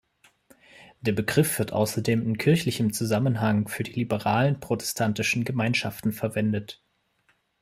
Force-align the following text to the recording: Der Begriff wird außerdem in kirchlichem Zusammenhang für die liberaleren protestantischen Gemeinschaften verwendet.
Der 1.01 1.11
Begriff 1.11 1.59
wird 1.59 1.73
außerdem 1.73 2.23
in 2.23 2.39
kirchlichem 2.39 2.91
Zusammenhang 2.91 3.67
für 3.67 3.83
die 3.83 3.91
liberaleren 3.93 4.59
protestantischen 4.59 5.43
Gemeinschaften 5.45 6.11
verwendet. 6.11 6.81